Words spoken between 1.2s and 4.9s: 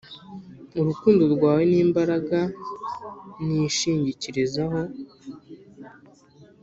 rwawe nimbaraga nishingikirizaho